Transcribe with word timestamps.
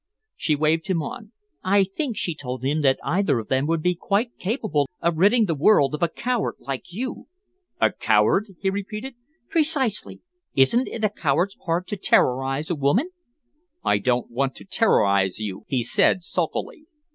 She 0.35 0.55
waved 0.55 0.87
him 0.87 1.03
on. 1.03 1.31
"I 1.63 1.83
think," 1.83 2.17
she 2.17 2.33
told 2.33 2.63
him, 2.63 2.81
"that 2.81 2.97
either 3.03 3.37
of 3.37 3.49
them 3.49 3.67
would 3.67 3.83
be 3.83 3.93
quite 3.93 4.35
capable 4.39 4.89
of 4.99 5.17
ridding 5.19 5.45
the 5.45 5.53
world 5.53 5.93
of 5.93 6.01
a 6.01 6.07
coward 6.09 6.55
like 6.57 6.91
you." 6.91 7.27
"A 7.79 7.91
coward?" 7.91 8.55
he 8.59 8.71
repeated. 8.71 9.13
"Precisely! 9.49 10.23
Isn't 10.55 10.87
it 10.87 11.03
a 11.03 11.09
coward's 11.09 11.53
part 11.55 11.85
to 11.89 11.97
terrorise 11.97 12.71
a 12.71 12.75
woman?" 12.75 13.09
"I 13.83 13.99
don't 13.99 14.31
want 14.31 14.55
to 14.55 14.65
terrorise 14.65 15.37
you," 15.39 15.65
he 15.67 15.83
said 15.83 16.23
sulkily. 16.23 16.87